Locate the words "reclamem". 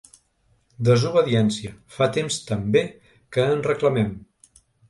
3.73-4.13